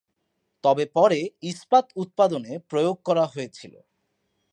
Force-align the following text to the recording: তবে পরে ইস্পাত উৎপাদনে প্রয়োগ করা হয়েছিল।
তবে 0.63 0.83
পরে 0.95 1.19
ইস্পাত 1.43 1.85
উৎপাদনে 1.95 2.53
প্রয়োগ 2.69 2.97
করা 3.05 3.25
হয়েছিল। 3.25 3.73